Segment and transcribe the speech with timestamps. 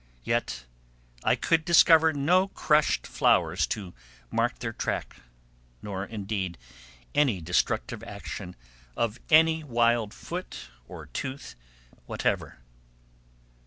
[0.23, 0.65] Yet
[1.23, 3.93] I could discover no crushed flowers to
[4.31, 5.15] mark their track,
[5.83, 6.57] nor, indeed,
[7.13, 8.55] any destructive action
[8.97, 11.53] of any wild foot or tooth
[12.07, 12.61] whatever.